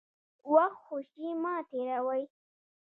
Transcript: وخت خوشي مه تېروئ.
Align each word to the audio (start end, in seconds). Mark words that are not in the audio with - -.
وخت 0.53 0.75
خوشي 0.87 1.27
مه 1.41 1.53
تېروئ. 1.69 2.23